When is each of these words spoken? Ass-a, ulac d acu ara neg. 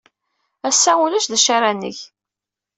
Ass-a, 0.69 0.93
ulac 1.03 1.25
d 1.27 1.33
acu 1.37 1.51
ara 1.55 1.71
neg. 1.71 1.97